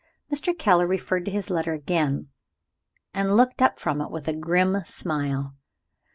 [0.33, 0.57] Mr.
[0.57, 2.27] Keller referred to his letter again,
[3.13, 5.53] and looked up from it with a grim smile.